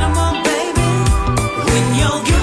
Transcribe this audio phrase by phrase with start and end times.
[0.00, 0.88] animal, baby.
[1.70, 2.39] When you're good.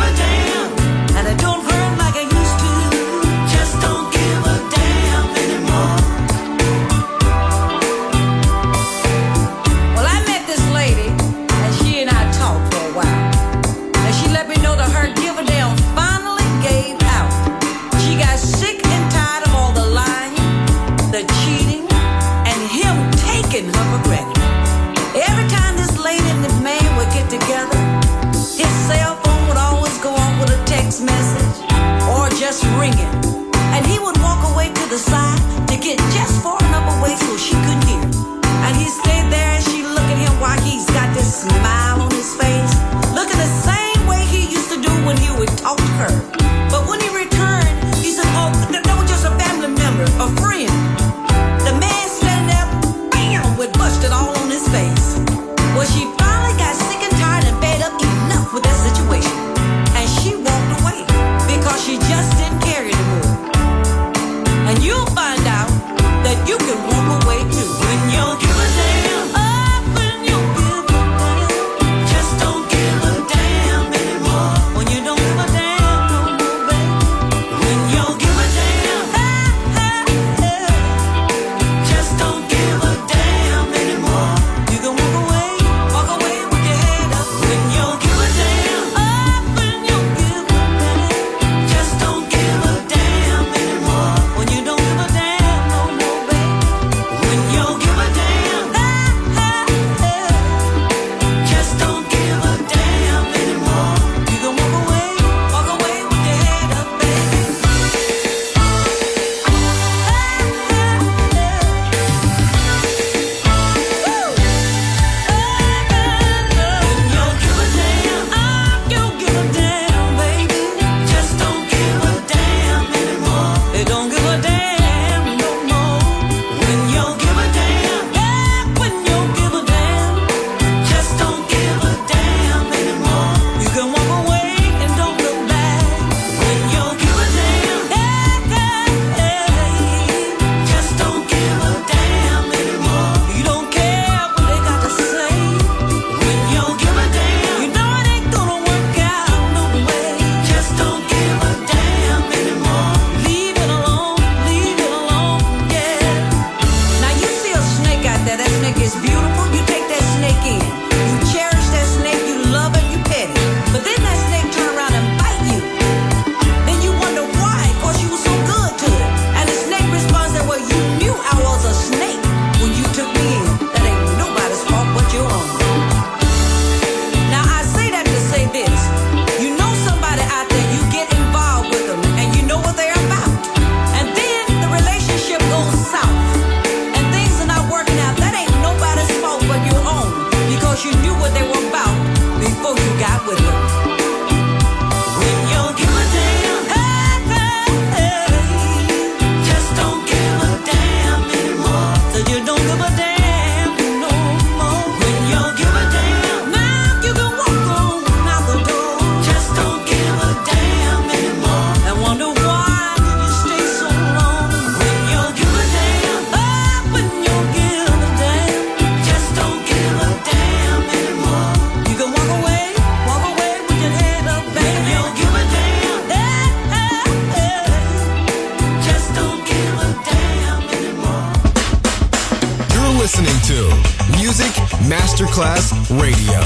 [235.37, 236.41] Masterclass Radio,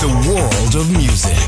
[0.00, 1.38] the world of music.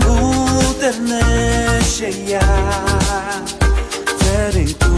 [0.00, 1.22] buterne
[1.82, 2.40] sheya
[4.18, 4.94] Terin tu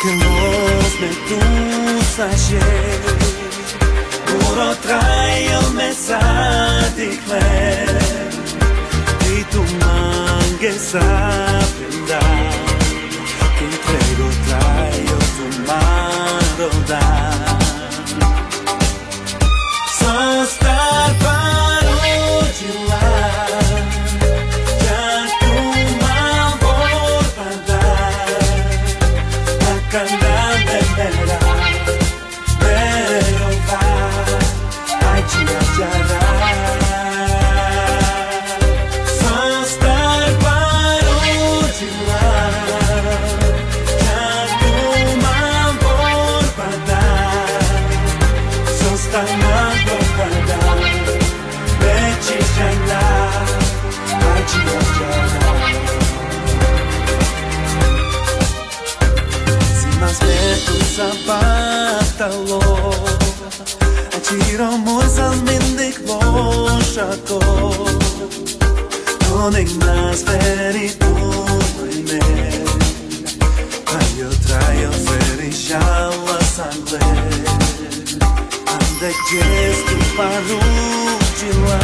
[0.00, 3.18] que los metus ayer.
[4.26, 7.98] Puro trae el mensaje clair
[9.36, 12.20] Y tu mangue aprenda
[13.56, 15.04] Que entrego trae
[15.36, 17.47] tu mando dar
[62.28, 63.18] kalon
[64.16, 67.40] Atira moj zalmindik bosha to
[69.18, 72.20] Tonik nas veri punojme
[73.98, 77.00] Ajo traio veri shalla sangue
[78.74, 79.10] Ande
[81.38, 81.80] de lá,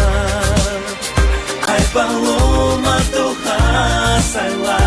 [1.68, 4.83] Ai paloma to hasajla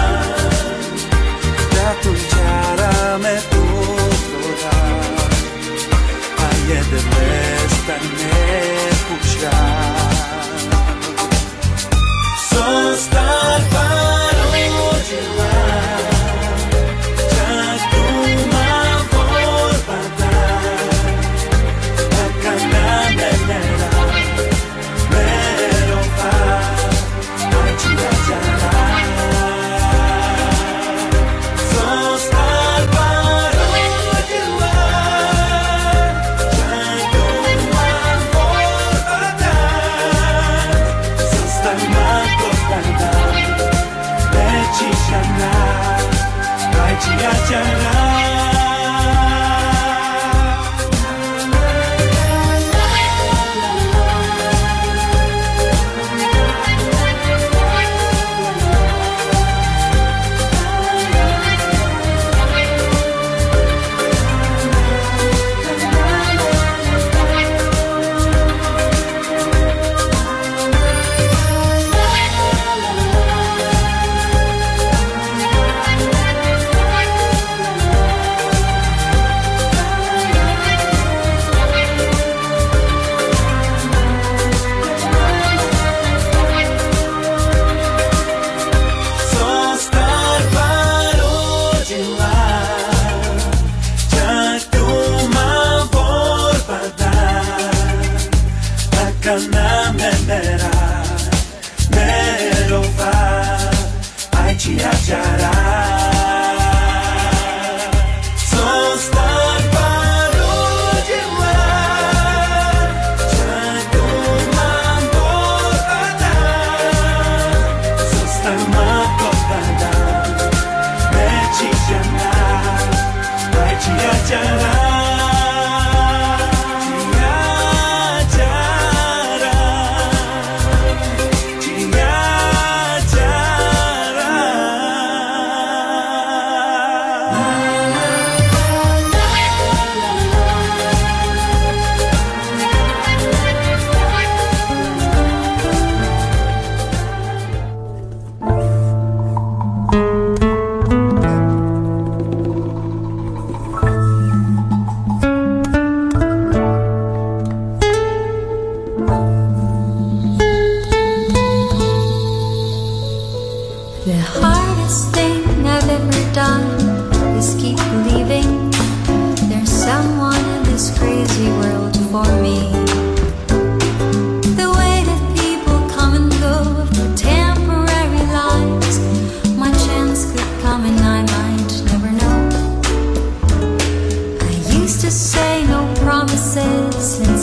[187.07, 187.36] Christmas.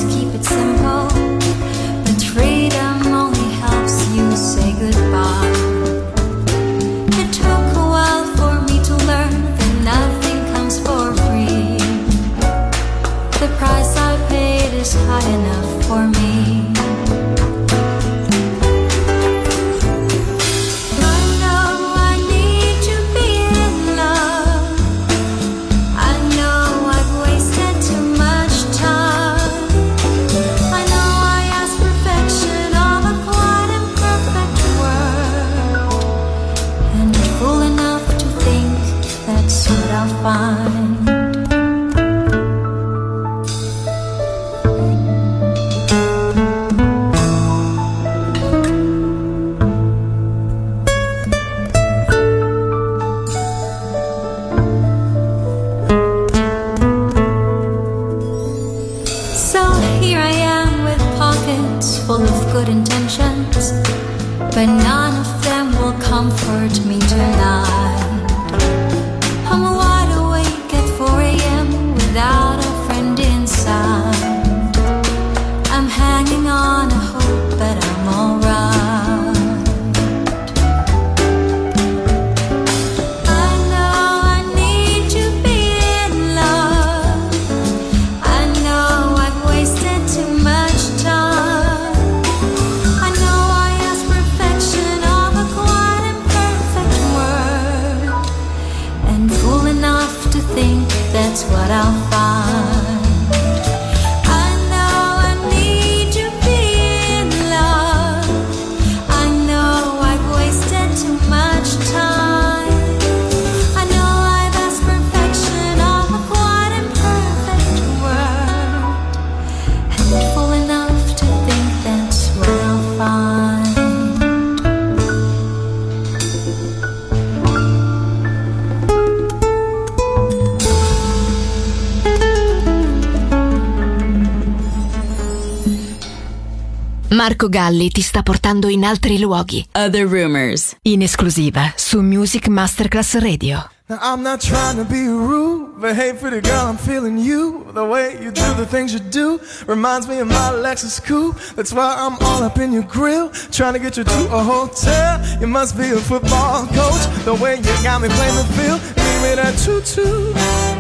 [137.25, 139.67] Marco Gally ti sta portando in altri luoghi.
[139.73, 140.77] Other Rumors.
[140.83, 143.71] In esclusiva su Music Masterclass Radio.
[143.89, 147.65] Now, I'm not trying to be rude, but hey, pretty girl, I'm feeling you.
[147.73, 151.37] The way you do the things you do reminds me of my Lexus coupe.
[151.55, 155.21] That's why I'm all up in your grill, trying to get you to a hotel.
[155.39, 157.05] You must be a football coach.
[157.25, 160.05] The way you got me playing the field, give me that tutu,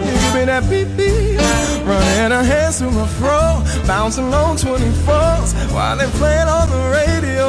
[0.04, 1.40] you give me that beep beep.
[1.88, 7.48] Running her hands through my fro, bouncing on 24s while they playing on the radio.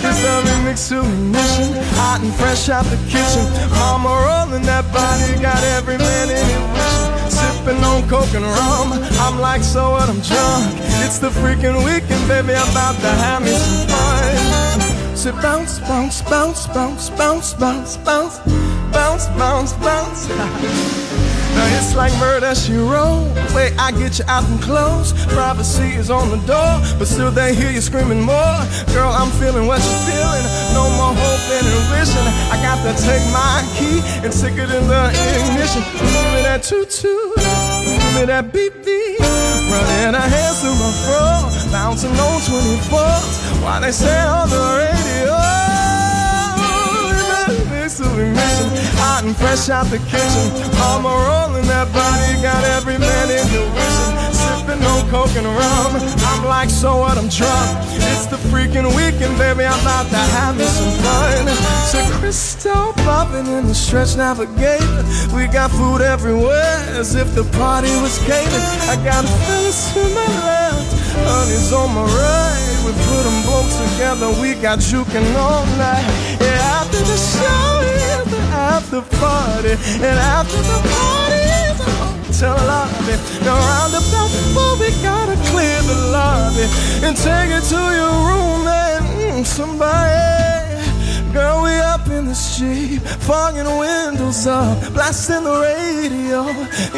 [0.00, 3.44] It's the remix to ignition, hot and fresh out the kitchen.
[3.76, 7.12] Mama rolling that body, got every man in it wishing.
[7.28, 8.88] Sipping on coke and rum,
[9.24, 10.08] I'm like, so what?
[10.08, 10.64] I'm drunk.
[11.04, 12.54] It's the freaking weekend, baby.
[12.56, 15.16] I'm about to have me some fun.
[15.16, 18.38] So bounce, bounce, bounce, bounce, bounce, bounce, bounce,
[18.92, 20.28] bounce, bounce, bounce.
[21.54, 23.26] Now it's like murder she wrote.
[23.54, 25.12] Way I get you out and close.
[25.34, 28.56] Privacy is on the door, but still they hear you screaming more.
[28.94, 30.46] Girl, I'm feeling what you're feeling.
[30.72, 32.28] No more hope and wishing.
[32.54, 35.82] I got to take my key and stick it in the ignition.
[35.98, 37.12] Give me that tutu,
[37.84, 39.20] give me that beep beep.
[39.70, 43.62] Running her hands through my fro, bouncing on 24s.
[43.62, 45.59] Why they say on the radio?
[49.24, 50.46] And fresh out the kitchen.
[50.78, 54.16] Mama rolling that body, got every man in your wishing.
[54.32, 55.92] Sipping on coke and rum.
[56.30, 57.18] I'm like, so what?
[57.18, 57.70] I'm drunk.
[58.12, 59.64] It's the freaking weekend, baby.
[59.64, 61.48] I'm about to have me some fun.
[61.84, 65.04] So crystal popping in the stretch navigator.
[65.34, 68.64] We got food everywhere, as if the party was catered.
[68.88, 70.88] I got a fellas to my left,
[71.26, 72.76] honey's on my right.
[72.86, 76.08] We put them both together, we got juking all night.
[76.40, 77.69] Yeah, after the show the
[78.70, 79.74] after the party,
[80.06, 83.16] and after the party is the hotel lobby.
[83.44, 86.66] Now round about four, we gotta clear the lobby
[87.04, 90.40] and take it to your room and mm, somebody.
[91.32, 96.40] Girl, we up in the street, fogging windows up, blasting the radio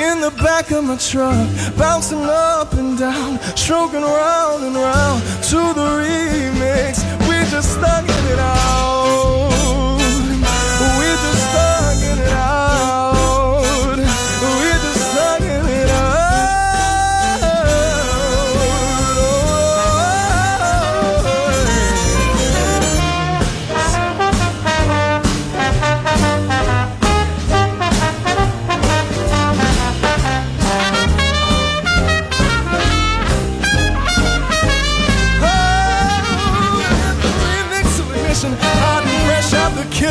[0.09, 5.61] in the back of my truck, bouncing up and down, stroking round and round to
[5.79, 7.01] the remix.
[7.29, 9.12] We just thugging it out.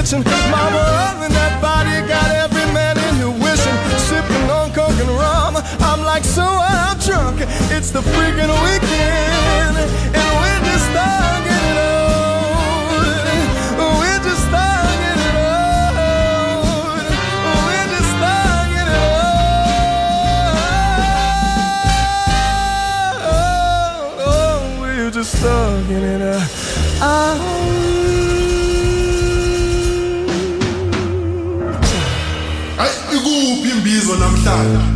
[0.02, 0.24] Kitchen.
[0.50, 3.78] Mama rolling that body, got every man in here wishing.
[4.10, 5.58] Sipping on coke and rum.
[5.80, 7.42] I'm like, so I'm drunk.
[7.70, 9.61] It's the freaking weekend,
[34.16, 34.91] namhlanje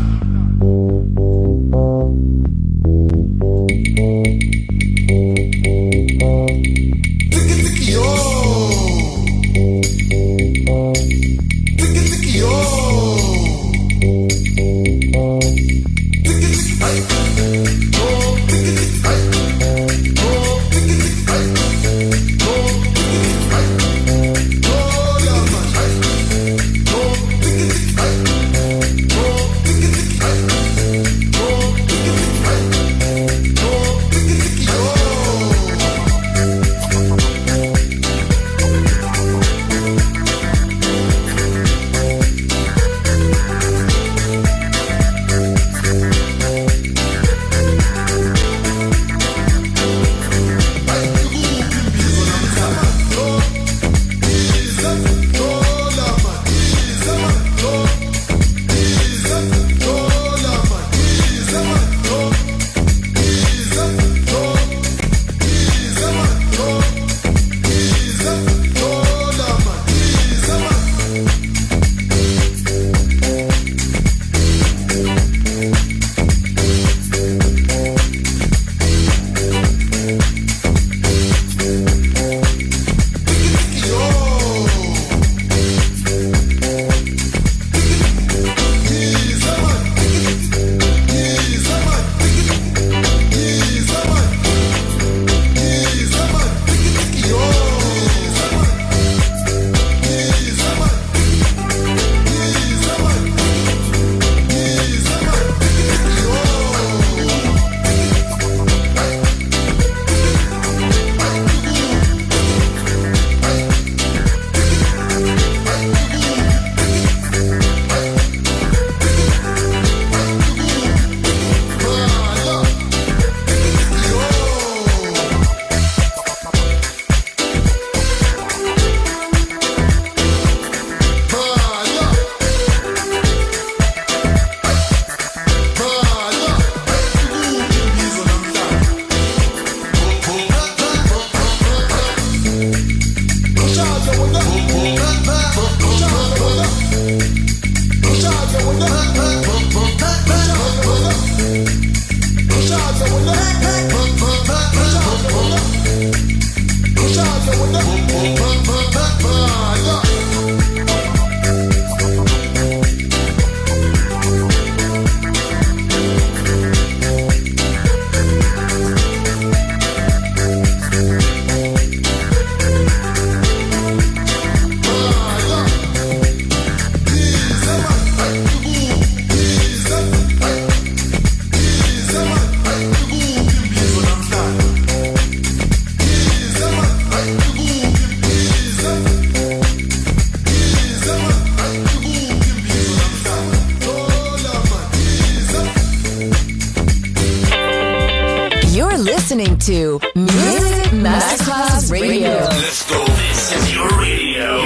[199.65, 202.30] to Music Masterclass Radio.
[202.30, 203.04] Let's go.
[203.04, 204.62] This is your radio.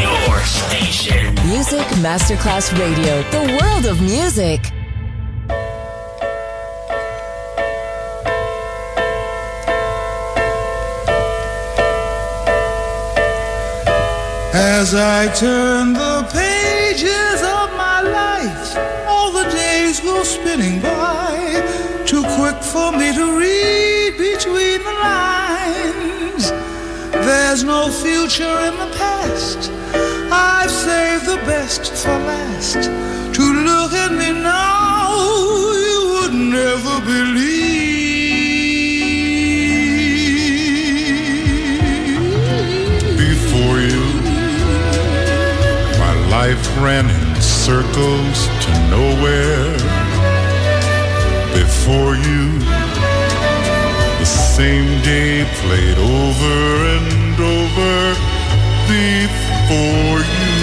[0.00, 1.34] Your station.
[1.46, 4.60] Music Masterclass Radio, the world of music.
[14.54, 16.09] As I turn the
[22.72, 26.52] for me to read between the lines.
[27.26, 29.70] There's no future in the past.
[30.30, 32.84] I've saved the best for last.
[33.36, 35.16] To look at me now,
[35.86, 37.50] you would never believe.
[43.26, 44.04] Before you,
[45.98, 49.79] my life ran in circles to nowhere.
[51.90, 52.60] Before you,
[54.20, 58.14] the same day played over and over.
[58.86, 60.59] Before you,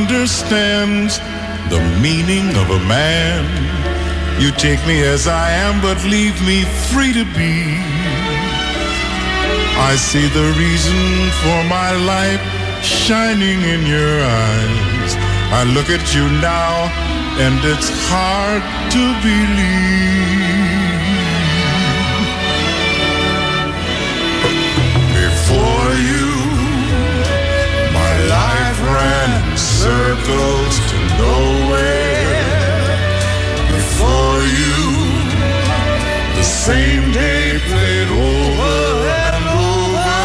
[0.00, 1.18] understands
[1.68, 3.42] the meaning of a man.
[4.40, 7.56] You take me as I am, but leave me free to be.
[9.90, 11.02] I see the reason
[11.42, 12.42] for my life
[12.82, 14.14] shining in your
[14.48, 15.10] eyes.
[15.60, 16.72] I look at you now,
[17.44, 18.62] and it's hard
[18.94, 20.61] to believe.
[29.58, 32.42] Circles to nowhere.
[33.76, 34.78] Before you,
[36.36, 40.22] the same day played over and over.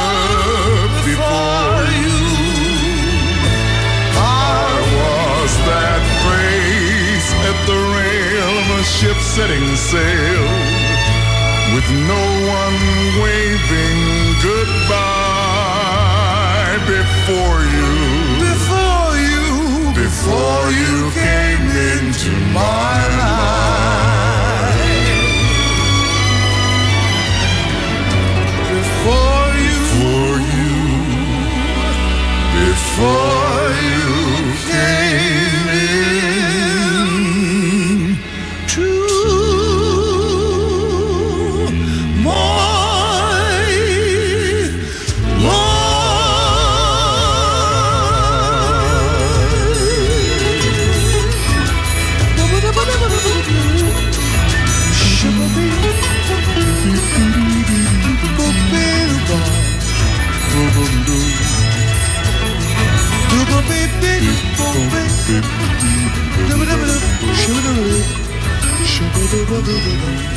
[1.12, 2.20] Before you,
[4.16, 10.46] I was that face at the rail of a ship setting sail
[11.76, 12.24] with no
[12.60, 12.80] one
[13.22, 14.00] waving
[14.42, 15.68] goodbye
[16.88, 17.97] before you.
[20.20, 24.78] Before you, came into my life.
[28.74, 30.74] before you, For you.
[32.66, 33.37] Before
[69.48, 70.37] Truth will come to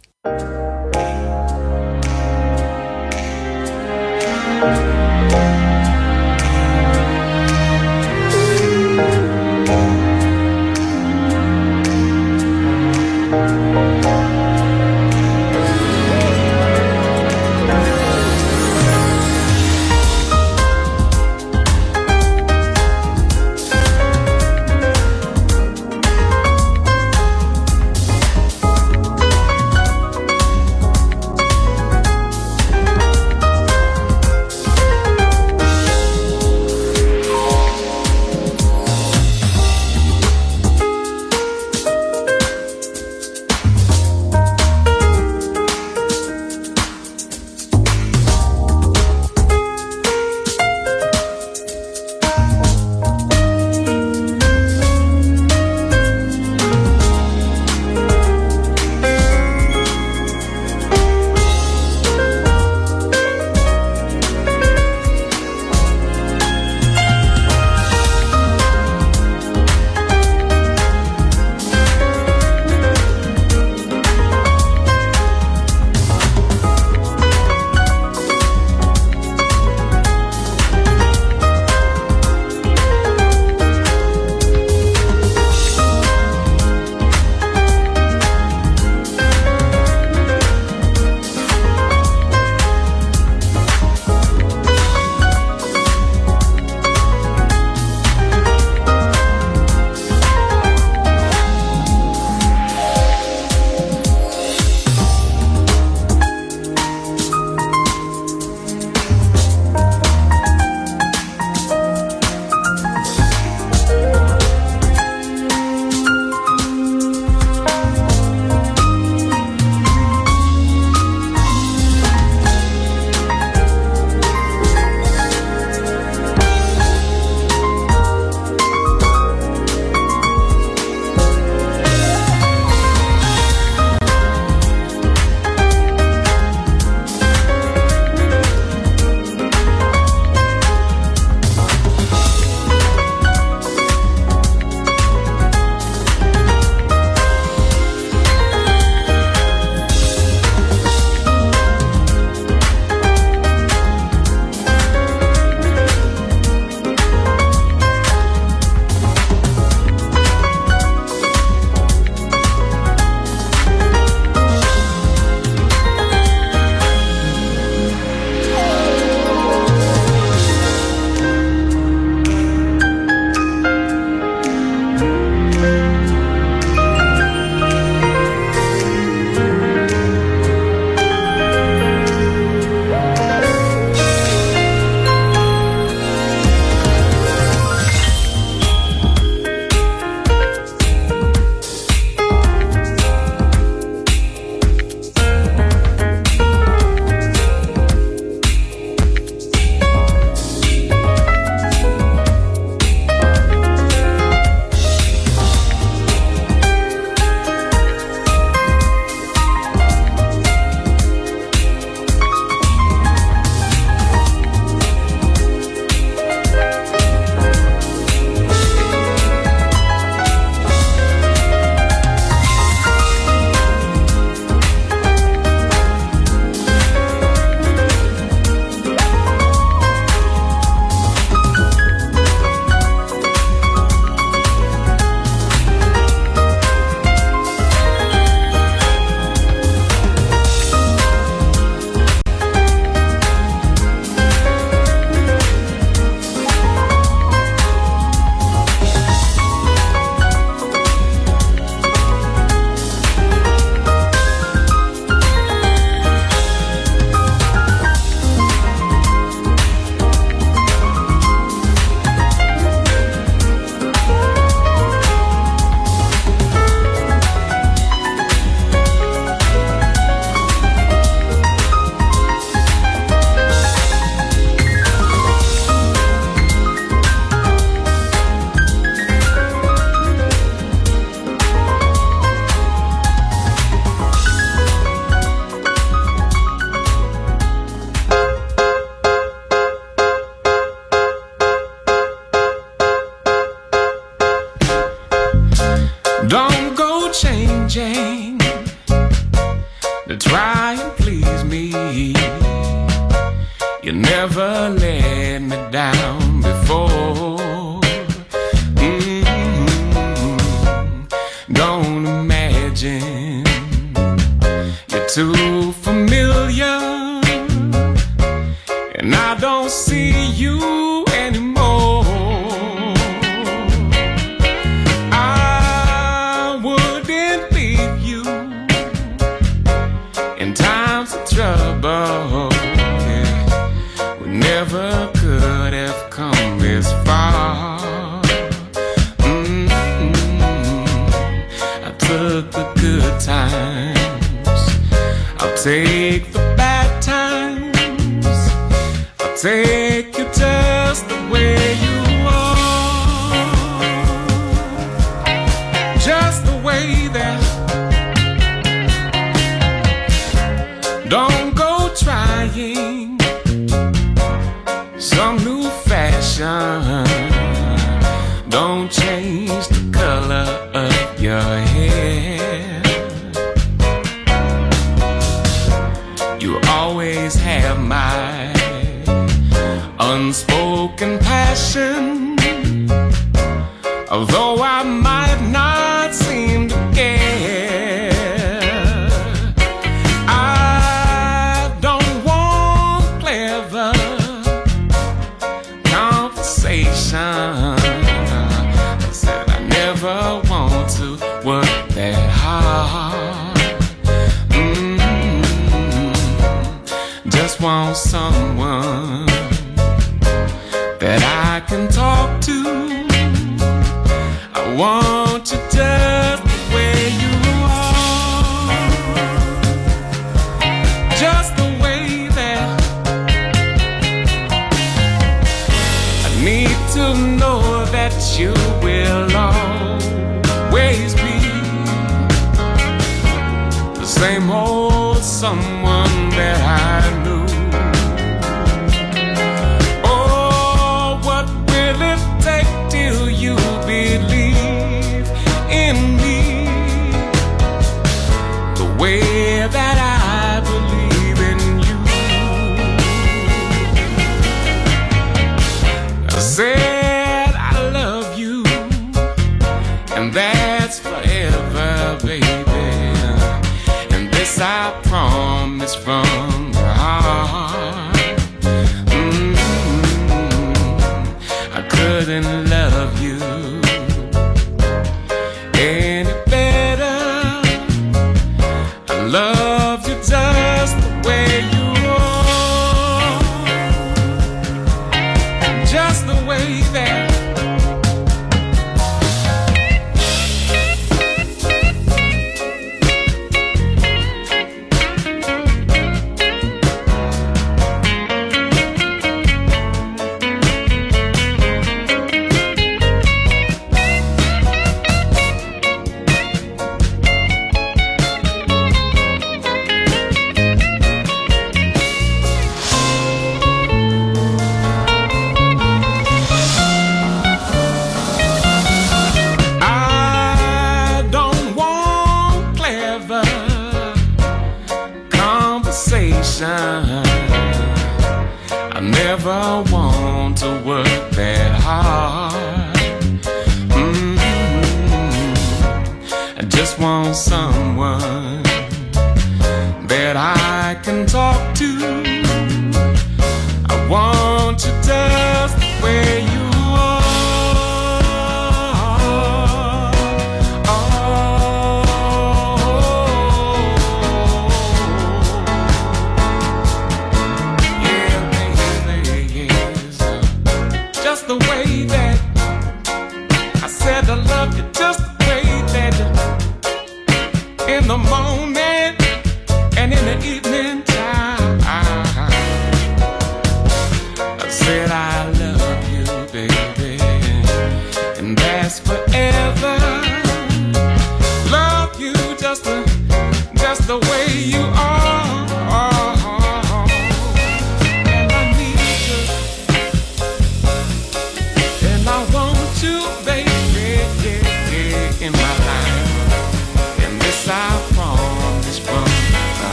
[466.03, 466.40] From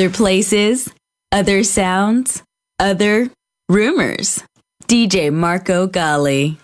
[0.00, 0.88] other places,
[1.30, 2.42] other sounds,
[2.78, 3.28] other
[3.68, 4.42] rumors.
[4.88, 6.56] DJ Marco Gally.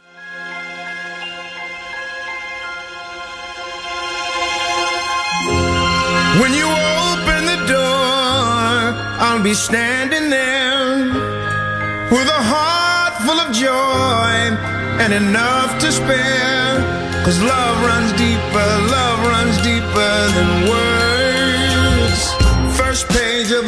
[6.40, 11.12] When you open the door, I'll be standing there
[12.10, 14.56] with a heart full of joy
[15.04, 16.80] and enough to spare.
[17.22, 20.85] Cause love runs deeper, love runs deeper than words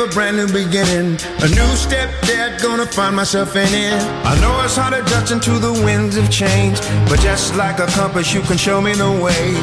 [0.01, 1.19] of a brand new beginning.
[1.43, 3.99] A new step that gonna find myself in it.
[4.25, 8.43] I know it's hard to the winds of change, but just like a compass, you
[8.43, 9.55] can show me the way.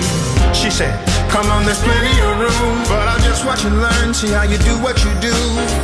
[0.54, 0.94] She said,
[1.30, 4.58] Come on, there's plenty of room, but I'll just watch and learn, see how you
[4.60, 5.36] do what you do,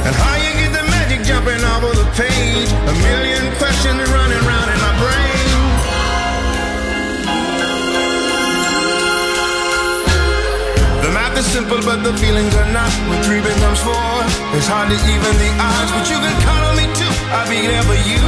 [0.05, 2.69] and how you get the magic jumping off of the page.
[2.71, 5.51] A million questions running round in my brain.
[11.03, 12.91] The math is simple, but the feelings are not.
[13.09, 14.30] When three becomes four
[14.61, 15.89] it's hard to even the odds.
[15.89, 17.09] But you can count on me too.
[17.33, 18.21] I'll be there for you.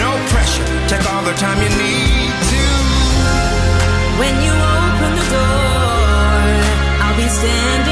[0.00, 0.64] No pressure.
[0.88, 2.64] Take all the time you need to.
[4.16, 6.48] When you open the door,
[7.04, 7.87] I'll be standing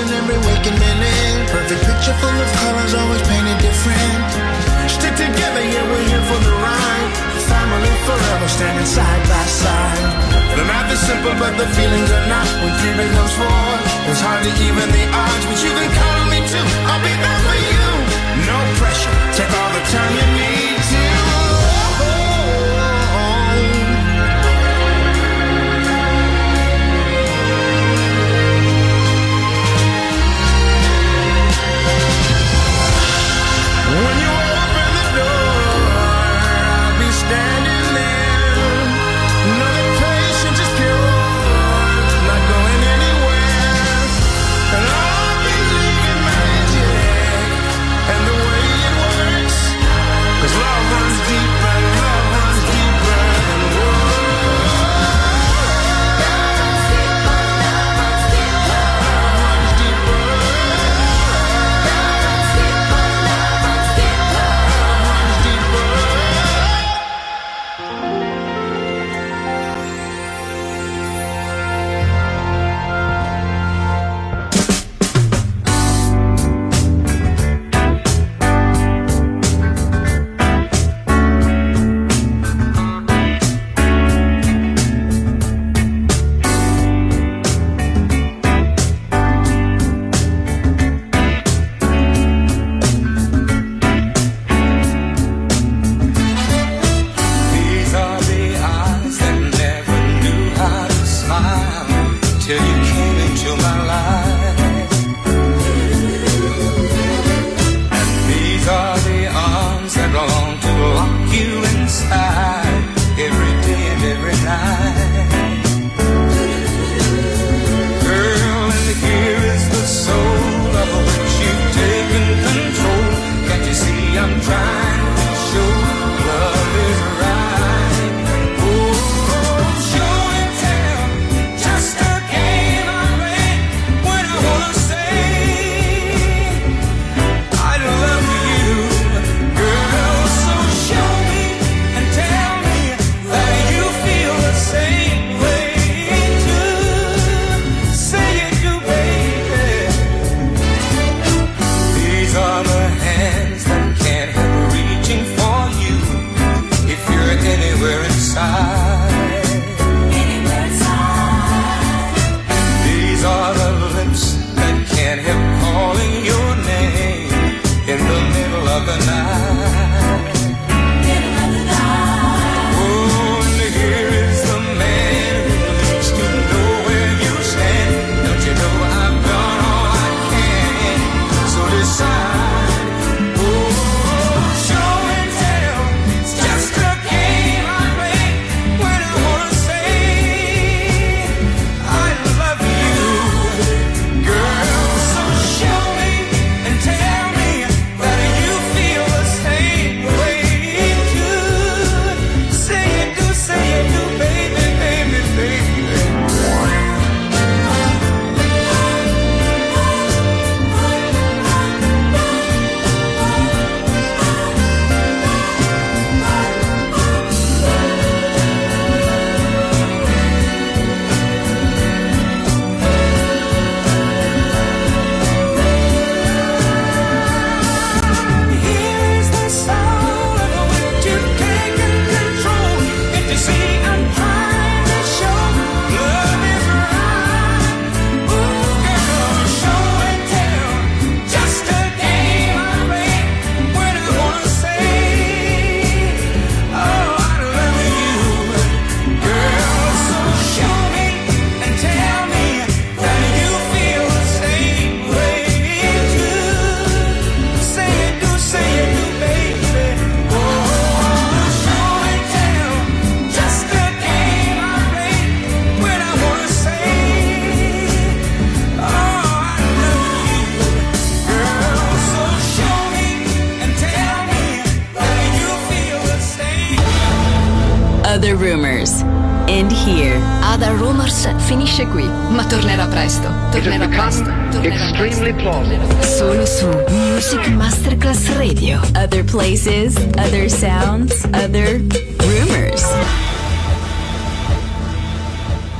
[0.00, 1.50] is such a blessing every waking minute.
[1.50, 4.22] Perfect picture full of colors, always painted different.
[4.90, 7.10] Stick together, yeah, we're here for the ride.
[7.48, 10.02] Family forever, standing side by side.
[10.56, 12.46] The math is simple, but the feelings are not.
[12.62, 13.64] When three becomes four,
[14.10, 15.44] it's hard to even the odds.
[15.46, 16.66] But you can count on me too.
[16.90, 17.86] I'll be there for you.
[18.46, 19.16] No pressure.
[19.34, 20.67] Take all the time you need